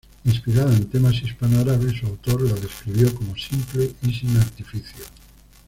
Inspirada 0.25 0.75
en 0.75 0.89
temas 0.89 1.13
hispano-árabes, 1.21 1.99
su 1.99 2.07
autor 2.07 2.41
la 2.41 2.55
describió 2.55 3.13
como 3.13 3.37
simple 3.37 3.93
y 4.01 4.11
sin 4.11 4.35
artificio. 4.35 5.05